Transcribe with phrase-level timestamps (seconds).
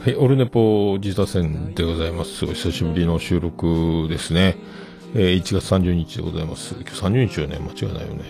[0.00, 2.44] はい、オルネポ自他戦でございます。
[2.44, 4.56] お久しぶりの収録ですね。
[5.14, 6.74] えー1月30日でございます。
[6.74, 7.58] 今日30日よね。
[7.58, 8.24] 間違いないよね。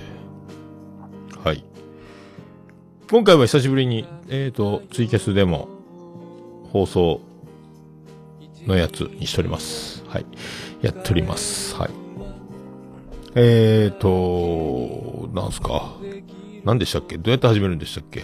[1.44, 1.62] はい。
[3.10, 5.68] 今回は久しぶりに、えっ、と、ツイキャスでも
[6.72, 7.20] 放送
[8.66, 10.02] のやつにしております。
[10.06, 10.26] はい。
[10.80, 11.74] やっております。
[11.76, 11.90] はい。
[13.34, 15.96] えっ、と、なんすか。
[16.64, 17.16] 何でしたっけ？
[17.16, 18.22] どうやって始めるんでしたっけ？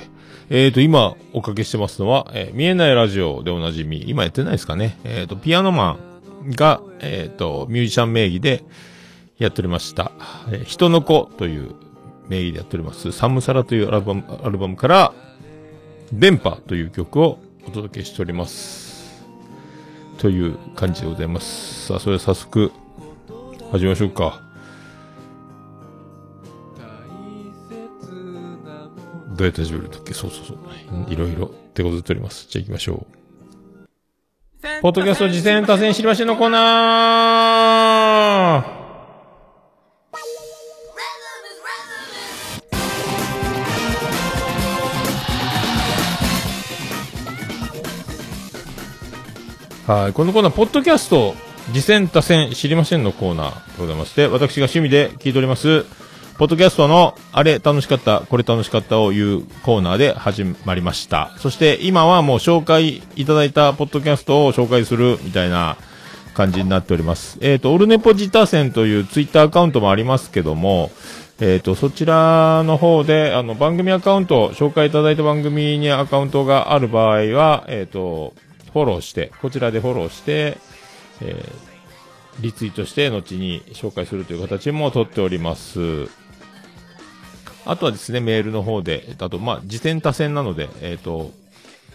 [0.48, 4.98] えーと、今おかけしてますのは、えー見えないラジオでおなじみ、今やってないですかね？
[5.04, 5.98] えーと、ピアノマ
[6.44, 8.64] ンが、えーと、ミュージシャン名義で
[9.38, 10.12] やっておりました。
[10.48, 11.74] えー人の子という
[12.28, 13.12] 名義でやっております。
[13.12, 15.12] サムサラというアルバム、アルバムから、
[16.12, 19.24] 電波という曲をお届けしております。
[20.18, 21.86] という感じでございます。
[21.88, 22.72] さあ、それでは早速、
[23.72, 24.45] 始めましょうか。
[29.36, 30.14] どうやって始めるんだっけ？
[30.14, 30.58] そうそうそう。
[31.08, 32.46] いろいろ手こずっております。
[32.48, 33.16] じゃあ行きましょう。
[34.80, 50.12] ポッドキャスト次戦多戦知りませんのコーナーはい。
[50.12, 55.84] このコーナー、ポッドキャスト、次戦多戦知りませんのコーナーでございまして、私が趣味で聞いております、
[56.38, 61.30] ポッドキャストの、あれ楽しかった、これ楽しかったを言うコーナーで始まりました。
[61.38, 65.78] そして今はもう紹介いただいたポッドキャストを紹介するみたいな
[66.34, 67.38] 感じになっております。
[67.40, 70.90] えっ、と、オルネポジタ戦というツイッターアカウントもありますけども、
[71.40, 78.34] えっ、と、そちらの方で、あの、番組アカウント、紹介いただいた番組にアカウントがある場合は、えっ、と、
[78.74, 80.58] フォローして、こちらでフォローして、
[81.22, 81.66] えー
[82.40, 86.08] リツイートして、後に紹介するという形も取っております。
[87.66, 91.32] あとはですね、メールの方で、あと、まあ、次戦多戦なので、えっ、と、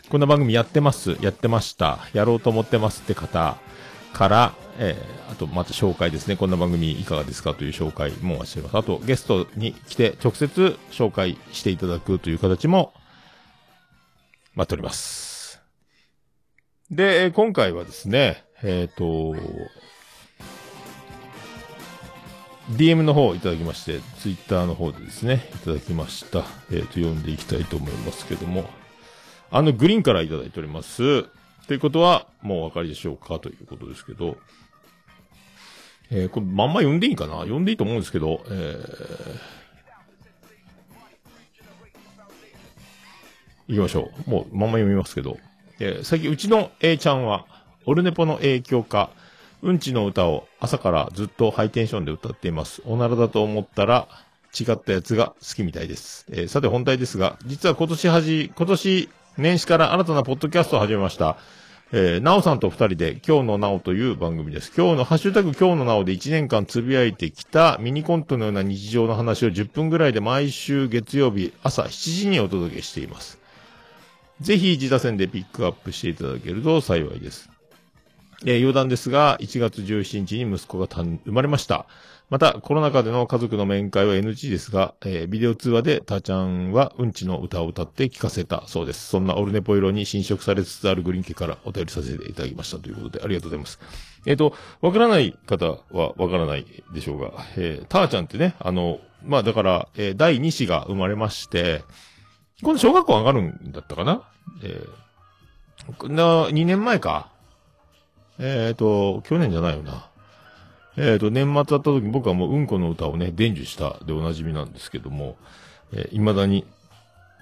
[0.09, 3.57] こんな番組やってます、やってました、やろうと思ってますって方
[4.13, 8.77] から、えーあと、また紹介ですね、こんな番組いかがですかという紹介もしています。
[8.77, 12.93] あと、ゲストに来て直接紹介していただくという形も
[14.53, 15.61] 待っております。
[16.89, 19.35] で、今回はですね、えっ、と、
[22.71, 26.45] DM の方いただきまして、Twitter の方でですね、いただきました。
[26.71, 28.69] えっ、と、読んでいきたいと思いますけども、
[29.49, 31.23] あのグリーンからいただいております。
[31.67, 33.39] ということは、もうお分かりでしょうか？
[33.39, 34.37] ということですけど、
[36.09, 37.39] えーこれ、まんま読んでいいかな？
[37.41, 44.29] 読んでいいと思うんですけど、えー、行きましょう。
[44.29, 45.37] もう、まんま読みますけど、
[45.79, 47.45] えー、最近、うちの A ちゃんは、
[47.85, 49.09] オルネポの影響か、
[49.61, 52.81] うんちの歌を朝からずっとハイテンションで歌っています。
[52.85, 54.07] おならだと思ったら
[54.59, 56.25] 違ったやつが好きみたいです。
[56.31, 61.37] えーさて本題ですが、実は今年はじ、今年年始から新たなポッドキャストを始めました。
[61.93, 64.71] えー、なおさんと二人で今日のなおという番組です。
[64.75, 73.39] 今日のハッシュタグ今日のなおで1年間つぶやいてきたミニコントのような日常の話を10分ぐらいで毎週月曜日朝7時にお届けしています。
[74.39, 77.50] ぜひ自打線でピックアップしていただけると幸いです。
[78.45, 81.85] えー余談ですが、1月17日に息子が生まれました。
[82.29, 89.07] また、コロナ禍での家族の面会は NG ですが、えービデオ通話でたーちゃんはうんちの歌を歌って聞かせたそうです。
[89.09, 93.79] そんなオルネポ色に侵食されつつあるグリーン家からお便りさせていただきましたということで、ありがとうございます。
[94.25, 101.83] えっ、と、わからない方はわからないでしょうが、えー、たーちゃんってね、あの、まあだから、えー第2子が生まれまして、
[102.63, 104.23] 今度小学校上がるんだったかな？
[104.63, 105.01] えー
[106.09, 107.30] な、2年前か。
[108.43, 110.09] えっ、と、去年じゃないよな。
[110.97, 115.37] えっ、と、年末だった時僕はもううんこの歌をね、伝授したでおなじみなんですけども、
[115.93, 116.65] えー未だに、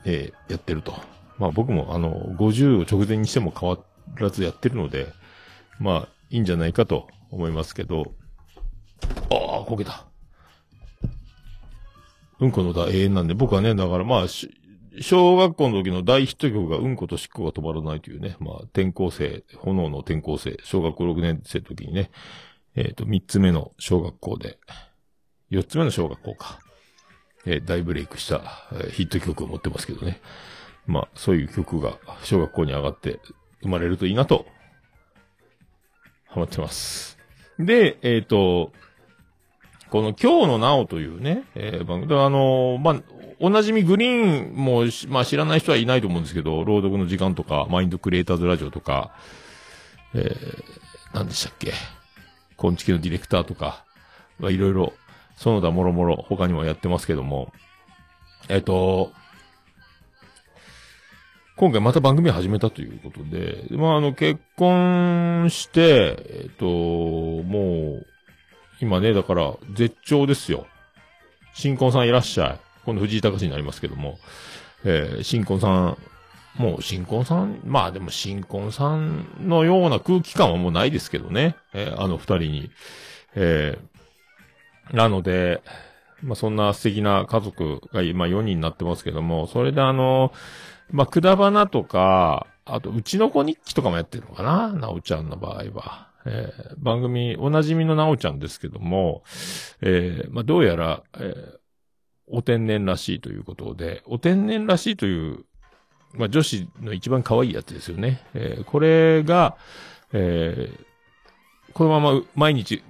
[0.06, 0.94] えーやってると。
[1.38, 3.80] まあ僕もあの、50を直前にしても変わ
[4.18, 5.08] らずやってるので、
[5.80, 8.14] まあ、いいんじゃないかと思いますけど、
[9.32, 10.06] ああ、こけた。
[12.42, 14.26] うんこの歌永遠なんで、僕はね、だからまあ、
[15.02, 22.12] 小学校の時の大ヒット曲がうんことしっこが止まらないというね、まあ、転校生、炎の転校生、小学校6年生の時にね、
[22.76, 24.60] えっ、と、3つ目の小学校で、
[25.52, 26.60] 4つ目の小学校か、
[27.46, 30.22] えー大ブレイクした、えーヒット曲を持ってますけどね。
[30.86, 33.20] まあ、そういう曲が小学校に上がって
[33.62, 34.46] 生まれるといいなと、
[36.28, 37.18] ハマってます。
[37.58, 38.72] で、えっ、と、
[39.90, 43.02] この今日のなおというね、えー番組、あのーまあ、
[43.40, 49.12] おなじみグリーンも、まあ知らない人はいないと思うんですけど、朗読の時間とか、マインドクリエイターズラジオとか、
[50.14, 50.64] えー、
[51.14, 51.74] 何でしたっけ、
[52.56, 53.84] コンチキのディレクターとか、
[54.42, 54.94] いろいろ、
[55.36, 57.52] その他もろもろ他にもやってますけども、
[58.48, 59.12] えっ、と、
[61.56, 68.08] 今回また番組始めたということで、まあ、あの、結婚して、えっ、と、もう、
[68.82, 70.66] 今ね、だから、絶頂ですよ。
[71.54, 72.60] 新婚さんいらっしゃい。
[72.86, 74.20] 今度藤井隆になりますけども、
[74.84, 75.98] えー、新婚さん、
[76.58, 81.56] もう新婚さん、まあでも新婚さんのような空気感はもうないですけどね。
[81.74, 82.72] えー、あの二人に。
[83.36, 85.62] えー、なので、
[86.22, 90.34] まあそんな素敵な家族が今4人になってますけども、それであの、
[90.92, 94.74] まあ、くだばなとか、あと、うちの子日記とかもやってるのかな？
[94.74, 96.09] なおちゃんの場合は。
[96.26, 99.24] えー、番組、おなじみのなおちゃんですけども、
[99.82, 101.58] えー、まあ、どうやら、えー、
[102.28, 105.46] お天然らしいということで、お天然らしいという、
[106.14, 108.22] まあ、女子の一番可愛いやつですよね。
[108.34, 109.58] えー、これが、
[110.14, 112.84] えー、このまま毎日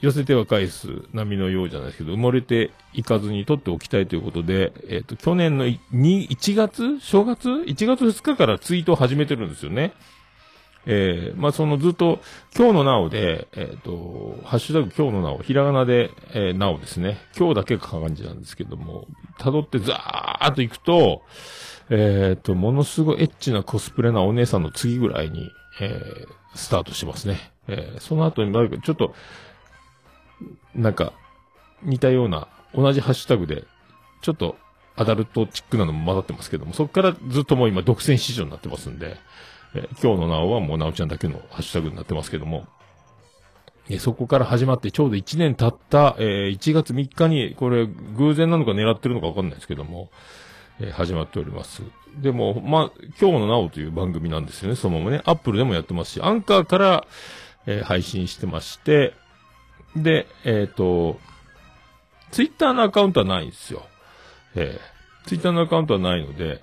[0.00, 9.92] 寄せては返す波のようじゃないですけど、埋もれていかずに取っておきたいということで、えっ、ー、と、去年の、1月正月 ?1 月2日からツイートを始めてるんですよね。
[10.86, 12.20] えー、まあ、そのずっと、
[12.56, 17.18] 今日のなおで、えっ、ー、と、ハッシュタグ今日のなお、ひらがなで、えー、なおですね。
[17.36, 19.06] 今日だけが感じなんですけども、
[19.38, 21.22] 辿ってザーっと行くと、
[21.90, 25.50] えっ、ー、と、ものすごいエッチなコスプレなお姉さんの次ぐらいに、
[25.80, 27.52] えー、スタートしますね。
[27.68, 28.52] えー、その後に、
[28.82, 29.14] ちょっと、
[30.74, 31.12] なんか、
[31.82, 33.64] 似たような、同じハッシュタグで、
[34.22, 34.56] ちょっと
[34.96, 39.16] アダルトチックなのも混ざってますけども、そこからずっともう今独占市場になってますんで、
[40.02, 42.66] 今日のなおはもうなおちゃんだけのハッシュタグになってますけども、
[43.88, 50.10] えそこから始まってちょうど1年経った、え、1月3日に、これ偶然なのか狙ってるのかわかんないですけども、
[50.80, 51.82] え、始まっております。
[52.16, 55.20] でも、まあ、今日のなおという番組なんですよね、そのままね。
[55.26, 57.06] アップルでもやってますし、アンカーから、
[57.66, 59.14] え、配信してまして、
[59.96, 61.20] で、えっ、ー、と、
[62.30, 63.86] ツイッターのアカウントはないんですよ。
[64.54, 66.62] えー、ツイッターのアカウントはないので、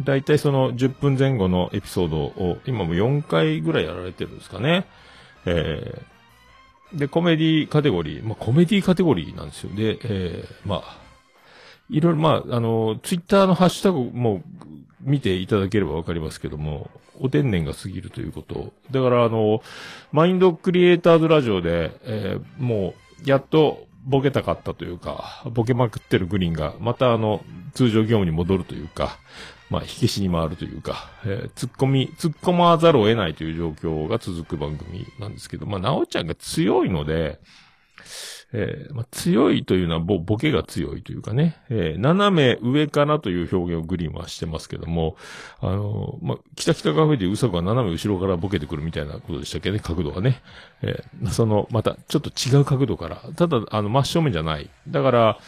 [0.00, 4.86] だいたいその10分前後のエピソードを今も4回ぐらいやられてるんですかね。
[5.46, 9.74] えー、で、コメディカテゴリー、まあ、コメディカテゴリーなんですよ。
[9.74, 10.98] で、えー、まあ、
[11.90, 14.42] いろいろ、まあ、あの、ツイッターのハッシュタグも
[15.00, 18.72] 見ていただければわかりますけども、お天然が過ぎるということ。
[18.90, 19.62] だから、あの、
[20.12, 22.94] マインドクリエイターズラジオで、えー、も
[23.24, 27.44] う、やっとボケたかったというか、ボケまくってるグリーンが、またあの、
[27.74, 29.18] 通常業務に戻るというか、
[29.74, 37.40] まあ、火消しに回るというか、えー、突っ込み、突っ込まざるを得ないという状況が続く番組なんですけど、まあ、なおちゃんが強いので、
[38.52, 45.16] えー、まあ、強いというのはボ、ボケが強いというかね、えー、斜め上からという表現をグリーンはしてますけども、
[45.60, 50.40] あのー、まあ、北北カフェでウサコが斜め後ろからボケてくるみたいなことでしたっけね、角度がね。
[50.82, 54.70] えー、その、また、ちょっと違う角度から、ただ、あの、真正面じゃない。
[54.86, 55.38] だから、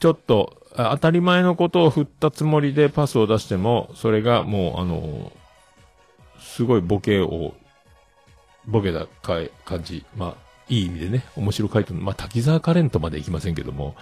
[0.00, 5.32] ちょっと、当たり前のことを振ったつもりでパスを出しても、それがもう、あの
[6.40, 7.54] すごいボケを、
[8.66, 9.06] ボケた
[9.64, 10.04] 感じ。
[10.16, 10.34] まあ、
[10.68, 13.96] いい意味でね、面白回答、まあ、滝沢カレントまで行きませんけども、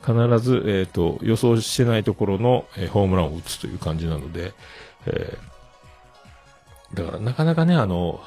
[0.00, 4.52] 必ず、えっ、ー、と、予想してないところの、えー、ホームランを打つという感じなので、
[5.06, 8.20] えー、だからなかなかね、あの、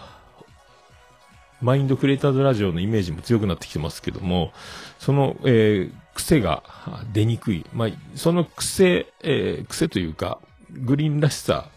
[1.61, 4.51] マインドクリエイターズラジオのイメージも強くなってきてますけども、
[4.99, 6.63] その、えー、癖が
[7.11, 7.65] 出にくい。
[7.73, 10.39] まあ、その癖、えー、癖というか、
[10.71, 11.69] グリーンらしさ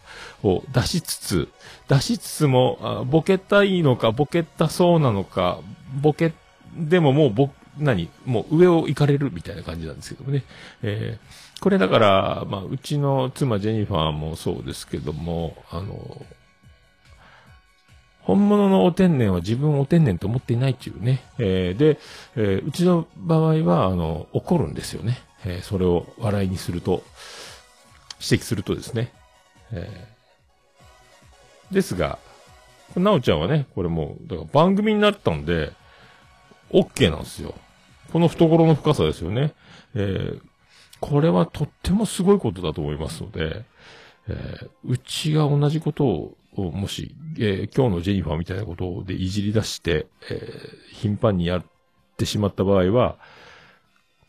[0.43, 1.49] を出しつつ、
[1.87, 5.59] 出しつつも、ボケたいのか、ボケたそうなのか、
[6.01, 6.33] ボケ、
[6.75, 10.43] でももうぼ、何もう上を行かれるみたいな感じなんですけどもね。
[10.81, 16.25] えー、これだから、まあ、うちの妻ジェニファーもそうですけども、あの、
[18.27, 21.23] 本物のお天然は自分をお天然と思っていないっていうね。
[21.39, 21.97] えー、で、
[22.35, 25.17] えー、うちの場合は、あの、怒るんですよね。
[25.45, 27.03] えー、それを笑いにすると、
[28.19, 29.13] 指摘するとですね。
[29.71, 32.19] えー、ですが、
[32.97, 35.71] なおちゃんはね、これもう、だから番組になったんで、
[36.71, 37.55] OK なんですよ。
[38.11, 39.53] この懐の深さですよね。
[39.95, 40.41] えー、
[40.99, 43.63] これはとってもすごいことだと思いますので、
[44.27, 51.63] えー、うちが同じことを、をもし、えー、今日のジェニファーみたいなことでいじり出して、えー、頻繁にやっ
[52.17, 53.17] てしまった場合は、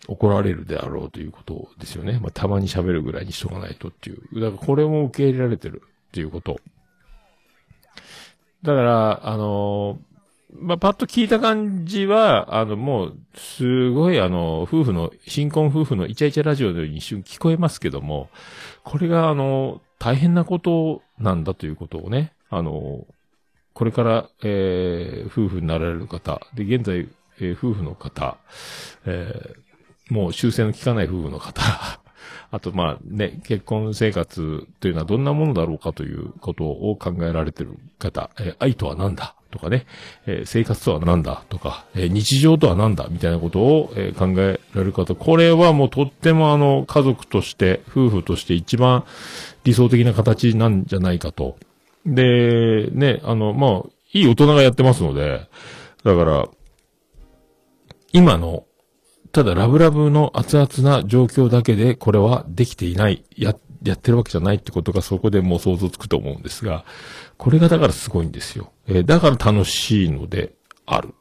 [0.07, 2.19] 怒られるであろうということですよね。
[2.21, 4.41] まあ、たまに喋るぐらいにしとかないとっていう。
[4.41, 6.59] だからこれも受け入れられてるっていうこと。
[8.63, 9.99] だから、あの
[10.53, 18.31] まあ、パッと聞いた感じは、あの、もう、すごい、あの、夫婦の、新婚夫婦のイチャイチャラジオのように一瞬聞こえますけども、
[18.83, 23.07] これが、あの、大変なことなんだということをね、あの、
[23.75, 27.09] これから、えー、夫婦になられる方、で、現在、
[27.41, 28.37] えー、夫婦の方、
[29.07, 31.63] えー、もう修正の効かない夫婦の方、
[32.51, 39.87] あとまあね、結婚生活というのはどんなものだろうかということを考えられている方、えー、愛とは何だとかね、
[40.27, 49.05] えー、生活とは何だとか、えー、日常とは何だみたいなことを、えー、考えられる方、これはもうとってもあの、家族として、夫婦として一番
[49.65, 51.57] 理想的な形なんじゃないかと。
[52.05, 55.49] で、ね、あの、まあ、いい大人がやってますので、
[56.05, 56.49] だから、
[58.13, 58.65] 今の、
[59.33, 66.85] ただラブラブの熱々な状況だけでこれはできていない、や、やってるわけじゃないってことがそこでもう想像つくと思うんですが、
[67.39, 68.73] これがだからすごいんですよ。
[68.87, 70.55] えー、だから楽しいので
[70.85, 71.15] ある。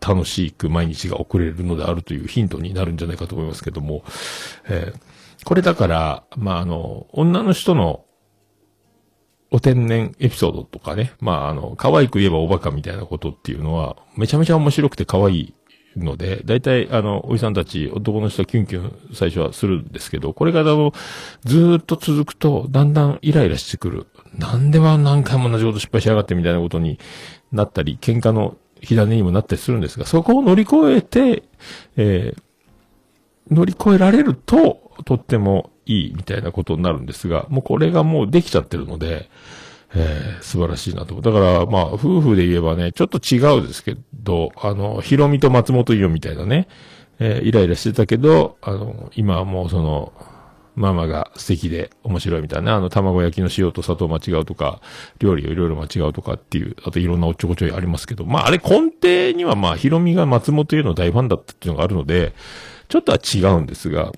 [0.00, 4.04] 楽しく毎日が送れるのであるというヒントになるんじゃないかと思いますけども、
[4.68, 8.04] えー、これだから、まあ、あの、女の人の
[9.50, 15.54] お天然エピソードとかね、まあ、あの、可愛く言えばおバカみたいなことっていうのは、めちゃめちゃ面白くて可愛い
[15.96, 20.92] ので、大体、あの、おじさんたち、男の人はキュンキュン最初はするんですけど、これがあの、
[21.44, 24.06] ずっと続くと、だんだんイライラしてくる。
[24.38, 26.98] なんでは何回も同じこと失敗しやがってみたいなことに
[27.52, 31.44] なったり、喧嘩の火種にもなったりするんですが、そこを乗り越えて、
[31.96, 39.28] えー、乗り越えられると、とってもいいみたいなことになるんですが、もうこれがもうできちゃってるので、
[39.94, 41.20] えー、素晴らしいなと。
[41.20, 46.68] だから、まあ、夫婦で言えばね、ちょっと違うですけど、あの、ヒロミと松本伊代みたいなね、
[47.18, 50.12] えー、イライラしてたけど、あの、今はもうその、
[50.76, 54.80] ママが素敵で面白いみたいな、あの、卵焼きの塩と砂糖間違うとか、
[55.18, 62.34] 料理をいろいろ間違うとかっていう、あといろんなおっちょこちょいありますけど、まあ、あれ根底にはまあ、ヒロミが松本伊代の大ファンだったっていうのがあるので、
[62.88, 64.12] ちょっとは違うんですが、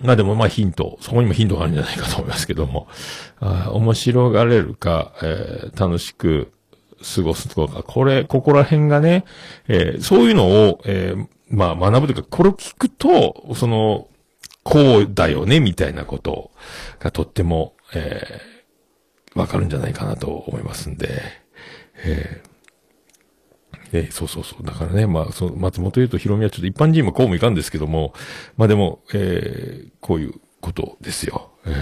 [0.00, 2.86] まあでもまあヒント、そこにもヒントがあるんじゃないかと思いますけども、
[3.40, 6.52] あ面白がれるか、えー、楽しく
[7.14, 9.24] 過ごすとか、これ、ここら辺がね、
[9.68, 14.08] えー、そういうのを、えー、まあ学ぶというか、これを聞くと、その、
[14.76, 16.50] こうだよね、みたいなこと
[16.98, 21.22] がとっても、えー、わかるんじゃないかなと思いますんで、
[22.04, 22.56] えー
[23.92, 24.66] えそうそうそう。
[24.66, 28.14] だからね、まあ、その、松本優とヒロミはちょっと一般人もこうもいかんですけども、
[28.56, 31.52] まあでも、えー、こういうことですよ。
[31.64, 31.74] えー、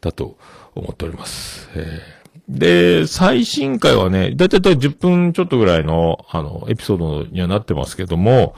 [0.00, 0.38] だと
[0.76, 1.68] 思っております。
[1.74, 8.54] えー、で、最新回はね、だいたい10分ちょっとぐらいの、あの、エピソードにはなってますけども、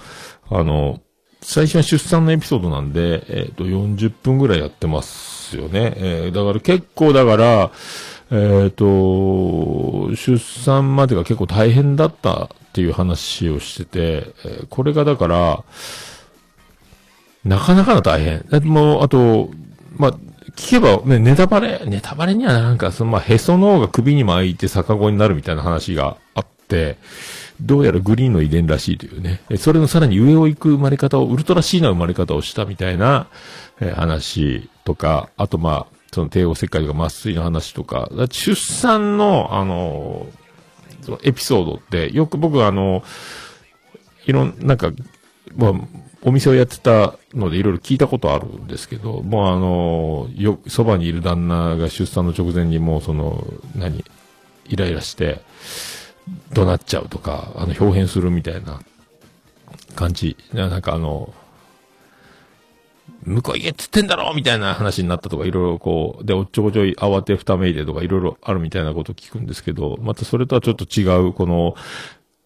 [0.50, 1.00] あの、
[1.40, 5.94] 最初は出産のエピソードなんで、えっ、と、40分ぐらいやってますよね。
[5.96, 7.70] えー、だから結構だから、
[8.30, 15.64] えっ、と、出産までが結構大変だったっていう話をしてて、えー、これがだから、
[17.44, 18.44] なかなかの大変。
[18.50, 19.50] だもう、あと、
[19.96, 20.12] まあ、
[20.56, 26.98] 聞けば、ね、ネタバレ、ネタバレにはなんか、その、まあ、へその緒が首に巻いて逆子になるみたいな話があって、
[27.60, 29.40] どうやらグリーンの遺伝らしいというね。
[29.56, 33.26] それのさらに上を行く生まれ方を、ウルトラシーな生まれ方をしたみたいな、
[33.80, 40.26] え話とか、あとまあ、その帝王切開とか麻酔の話とか、か出産の、あの、
[41.02, 43.02] そのエピソードって、よく僕あの、
[44.26, 44.92] いろん、なんか、
[45.56, 45.72] まあ、
[46.22, 54.04] お店をやってたのでいろいろ聞いたことあるんですけど、もうあの、よ、そばにいる旦那が出産の直前にもうその、何、
[54.66, 55.40] イライラして、
[56.52, 58.80] 怒鳴っちゃうとか、あの、表変するみたいな
[59.94, 60.36] 感じ。
[60.52, 61.32] なんかあの、
[63.24, 71.74] 向こう行けっつってんだろみたいな話になったとか、いろいろこう、で、おっちょこちょい慌てふためいてとか、いろいろあるみたいなこと聞くんですけど、またそれとはちょっと違う、この、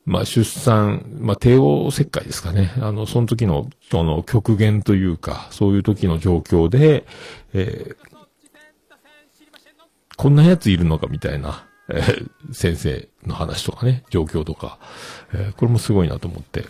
[0.05, 2.73] まあ、出産、まあ、帝王切開ですかね。
[2.81, 7.07] あの、その時の、その、極限というか、そういう時の状況で、
[7.55, 7.97] えー、
[10.17, 14.79] こんなやついるのかみたいな、えー、先生の話とかね、状況とか、
[15.33, 16.65] えー、これもすごいなと思って。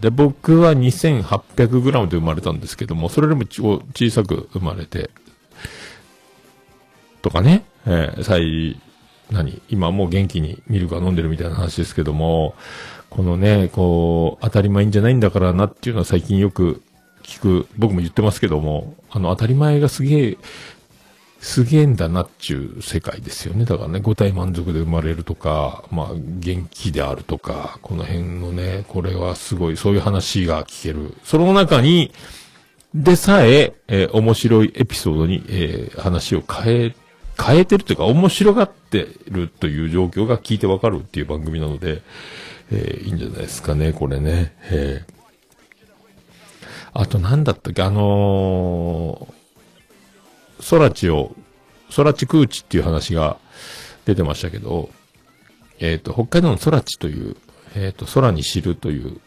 [0.00, 5.10] で、僕は 2800g で生まれたんですけども、それよりも小さく生まれて、
[7.22, 8.80] とかね、えー、最、
[9.30, 9.62] 何？
[9.68, 12.54] 今もう元気にミルクは飲んでるみたいな話ですけども、
[13.08, 16.82] このね、こう、当たり前じゃないんだからなっていうのは最近よく
[17.22, 20.38] 聞く、僕も言ってますけども、あの、当たり前がすげえ
[21.42, 23.64] すげえんだなっちゅう世界ですよね。
[23.64, 31.14] だからね、五体満足で生まれるとか、まあ、元気であるとか、この辺のね、これはすごい、そういう話が聞ける。
[31.24, 32.12] その中に、
[32.94, 36.94] でさえ、えー、面白いエピソードに、えー、話を変え、
[37.36, 42.02] 変えてるというか、面白がってるという状況が聞いてわかるっていう番組なので、
[42.70, 44.54] えー、いいんじゃないですかね、これね。
[44.70, 45.12] えー、
[46.92, 49.41] あと、なんだったっけ、あのー
[50.68, 51.34] 空地を、
[51.94, 53.36] 空地空地っていう話が
[54.04, 54.90] 出てましたけど、
[55.78, 57.36] えっ、ー、と、北海道の空地という、
[57.74, 59.20] えっ、ー、と、空に知るという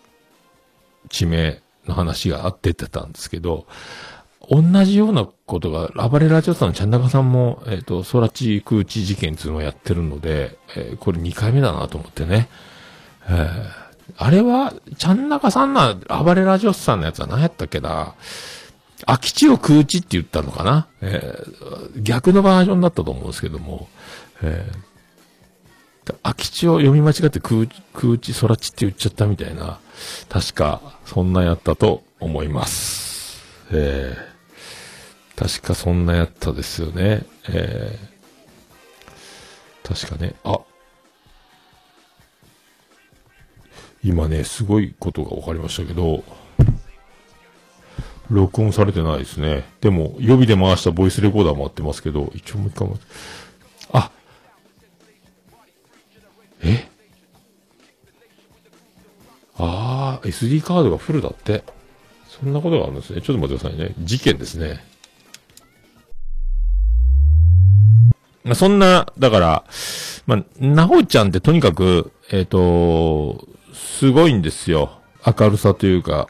[1.09, 3.65] 地名の話があっててたんですけど、
[4.49, 12.49] 同じようなことが、暴れラジオさんのちゃん中さんも、えっ、ー、と、空地空地事件っていうのをやってるので、えー、これ2回目だなと思ってね。
[13.27, 13.67] えー、
[14.17, 18.13] あれは、ちゃん中さんの暴れラジオさんのやつは何やったっけな
[19.05, 20.87] 空き地を空地って言ったのかな？
[21.01, 23.87] えー、逆のバージョンだったと思うんですけども、
[24.41, 29.79] えー、空き地を読み間違って空空地、空地って言っちゃったみたいな、
[30.27, 33.43] 確か、そんなやったと思います。
[33.71, 37.25] えー、確かそんなやったですよね。
[37.49, 40.59] えー、確かね、あ、
[44.03, 46.23] 今ね、すごいことが分かりましたけど、
[48.29, 49.63] 録音されてないですね。
[49.81, 52.87] でも、予備で回したボイスレコーダーもあってますけど、一応もう一回
[53.91, 54.11] あ
[56.63, 56.87] え？
[59.57, 61.63] ああ、SD カードがフルだって。
[62.27, 63.21] そんなことがあるんですね。
[63.21, 63.95] ちょっと待ってくださいね。
[63.99, 64.83] 事件ですね。
[68.43, 69.63] まあ、そんな、だから、
[70.27, 74.99] まあ、なほちゃんってとにかく、えっ、ー、と、すごいんですよ。
[75.25, 76.27] 明るさというか、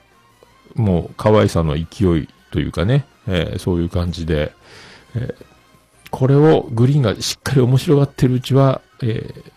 [0.75, 4.53] もう可愛さの勢いというかね、えー、そういう感じで、
[5.15, 5.45] えー、
[6.11, 9.51] これをグリーンがしっかり面白がってるうちは、えー、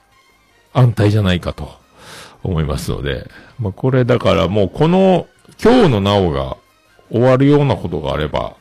[0.73, 1.71] 安泰じゃないかと
[2.43, 5.27] 思いますので、まあ、これだからもうこの
[5.63, 6.57] 今日のなおが
[7.11, 8.57] 終わるようなことがあれば、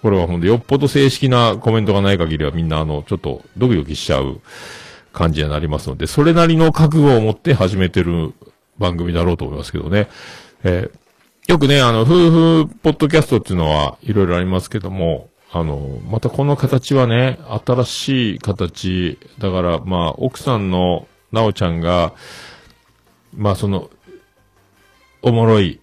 [0.00, 4.40] これはほんとよっぽど正式なコメントがない限りはみんなあの、ちょっとドキドキしちゃう
[5.12, 8.32] 感じになりますので、それなりの覚悟を持って始めてる
[8.78, 10.08] 番組だろうと思いますけどね。
[10.64, 10.99] えー、
[11.50, 22.14] よくね、あの、夫婦ポッドキャストっていうのはいろいろありますけども、あの、またこの形はね、新しい形、だから、まあ、奥さんのなおちゃんが、
[23.34, 23.90] まあ、その、
[25.22, 25.80] おもろい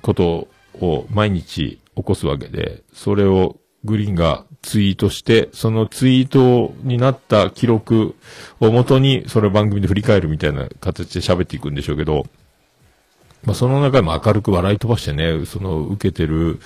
[0.00, 8.14] ことを毎日起こすわけで、それをグリーンがツイートして、そのツイートになった記録
[8.60, 12.26] をもとに、それを番組で振り返るみたいな形で喋っていくんでしょうけど、
[13.44, 16.60] まあ、その中でも明るく笑い飛ばしてね、その受けてる、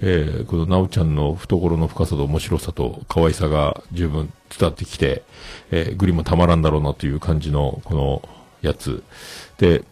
[0.00, 5.24] えー、このなおちゃんの懐の深さと面白さと可愛さが十分伝わってきて、
[5.72, 8.28] えー、グリもたまらんだろうなという感じの、この
[8.62, 9.02] やつ。
[9.58, 9.82] で、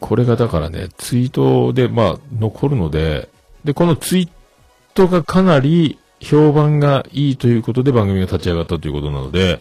[0.00, 3.28] これがだからね、ツイートで、まあ、残るので、
[3.64, 4.28] で、このツイー
[4.94, 9.60] トがかなり評判がいいということで番組が立ち上がったということなので、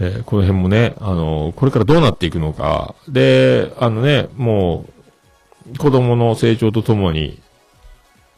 [0.00, 2.94] えー、この辺もね、あの、これからどうなっていくのか。
[3.08, 4.86] で、あのね、も
[5.74, 7.40] う、子供の成長とともに、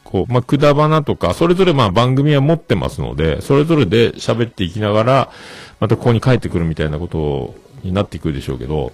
[0.03, 5.31] こう、まあ、くだばなとか、それぞれま番組は持ってますので、それぞれで喋っていきながら、
[5.79, 8.91] またここに帰ってくるみたいなことになっていくでしょうけど、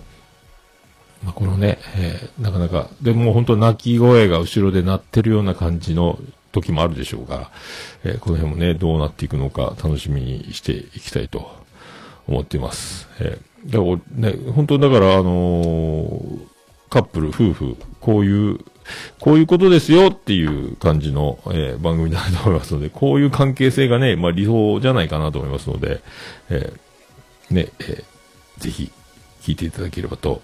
[1.23, 6.19] まあ、このね、えー、なかなか、でも本当泣き声が後ろで鳴ってるような感じの
[6.51, 7.51] 時もあるでしょうが、
[8.03, 11.51] えー、この辺もね、どうなっていくのか楽しみにしていきたいと
[12.27, 13.07] 思っています。
[13.19, 16.39] えー、だからね、本当だから、あのー、
[16.89, 18.59] カップル、夫婦、こういう、
[19.19, 26.01] こういうことですよっていう感じの、えー、番組になると思いますので、こういう関係性がね、まあ理想じゃないかなと思いますので、
[26.49, 28.91] えー、ね、えー、ぜひ
[29.41, 30.41] 聞いていただければと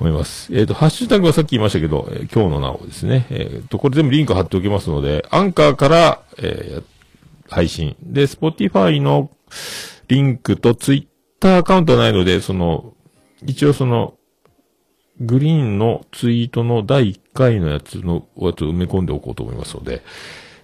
[0.00, 0.54] 思います。
[0.54, 3.26] えっ、ー、と、ハッシュタグはさっき言いましたけど、えー、今日のなおですね。
[3.30, 6.82] えっ、ー、と、これ全部リンク貼っておきますので、アンカーから、え、
[7.48, 7.96] 配信。
[8.02, 9.30] で、スポティファイの
[10.08, 12.94] リンクとツイッターアカウントはないので、その、
[13.44, 14.14] 一応その、
[15.20, 20.02] グリーンのツイートの第1回のやつの、やつを埋め込んでおこうと思いますので、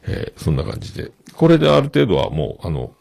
[0.07, 1.11] え、そんな感じで。
[1.35, 2.93] これである程度はもう、あの、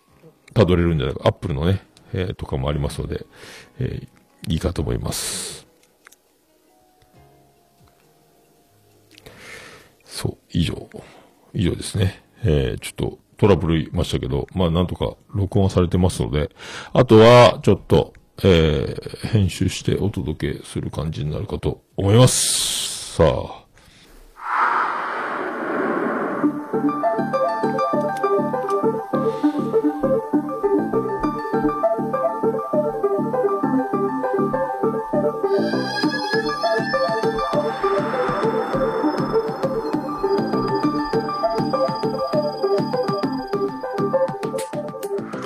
[0.53, 1.21] 辿れるんじゃないか。
[1.25, 3.25] アップルのね、え、とかもありますので、
[3.79, 4.07] え、
[4.47, 5.67] いいかと思います。
[10.13, 10.89] そう、以上。
[11.53, 12.23] 以上ですね。
[12.43, 16.51] えー、ちょっと、トラブルいましたけど、まあなんとか録音はされてますので、
[16.93, 23.15] あとはちょっと、えー、編集してお届けする感じになるかと思います。
[23.15, 23.62] さあ。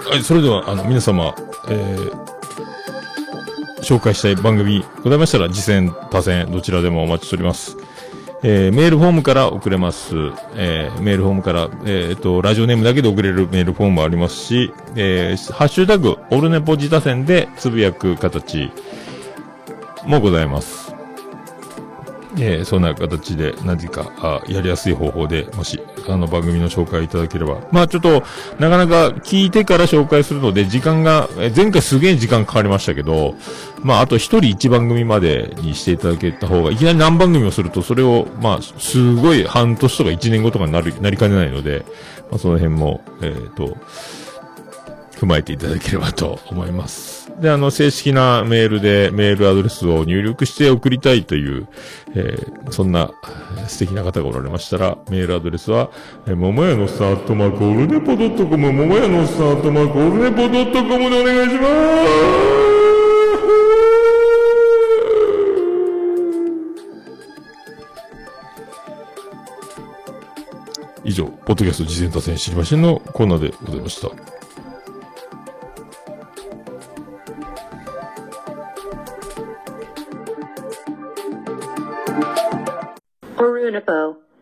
[0.09, 1.35] はい、それでは、あの、皆様、
[1.67, 2.11] えー、
[3.81, 7.75] 紹介したい番組ございましたら、次戦、他戦、どちらでもお待ちしております。
[8.41, 10.15] えー、メールフォームから送れます。
[10.55, 18.71] えー、メールフォームから、えっ、と、ラジオネームだけで送れるメールフォームもありますし、えー、ハッシュタグ、オルネポ自他戦でつぶやく形
[20.05, 20.86] もございます。
[22.39, 27.59] えー、そんな形で何かあやりやすい方法で、もし、あの番組の紹介いただければ。
[27.71, 28.23] まあちょっと、
[28.59, 33.35] なかなか聞いてから紹介するので、時間が、え前回すげえ時間かかりましたけど、
[33.81, 41.85] まああと一人一番組までにしていただけた方が、いきなり何番組をすると、それを、まあ、すごい半年とか一年後とかになる、なりかねないので、
[42.29, 43.77] まあその辺も、えっ、ー、と、
[45.19, 47.31] 踏まえていただければと思います。
[47.39, 51.67] で、あの、正式なメールでメールアドレスを入力して送りたいという、
[52.13, 53.11] えー、そんな
[53.67, 55.89] 素敵な方がおられましたら、メールアドレスは、
[56.27, 61.67] えー、ももやのスタートマークオルネポドットコム、ももやのスタートマークオルネポドットコムでお願いしま
[62.53, 62.57] す
[71.03, 74.36] 以上、ポッドキャスト事前多戦知りませんのコーナーでございました。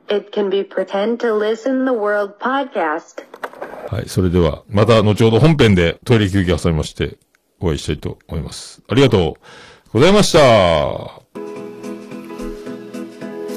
[0.08, 3.24] It can be pretend to listen the world podcast.
[3.92, 4.08] はい。
[4.08, 7.18] それでは、また後ほど本編でトイレ休憩挟みまして、
[7.60, 8.82] お会いしたいと思います。
[8.88, 9.34] ありがとう
[9.92, 10.40] ございました。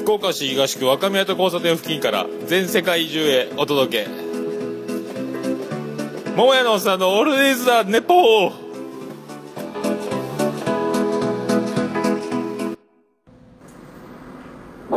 [0.01, 4.09] 福岡市東区若宮と交差点付近から全世界中へお届け。
[6.35, 8.68] 桃屋のおっさんのオールディーズ・ザ・ネポー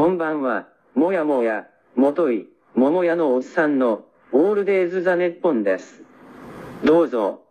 [0.03, 0.67] こんばんは。
[0.97, 6.03] もやもや、もとい、ももやのおっさんの、オールデイズ・ザ・ネッポンです。
[6.83, 7.42] どうぞ。